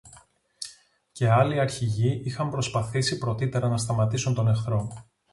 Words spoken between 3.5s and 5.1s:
να σταματήσουν τον εχθρό